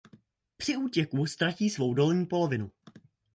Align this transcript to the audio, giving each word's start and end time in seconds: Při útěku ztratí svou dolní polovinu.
Při 0.57 0.77
útěku 0.77 1.25
ztratí 1.25 1.69
svou 1.69 1.93
dolní 1.93 2.25
polovinu. 2.25 2.71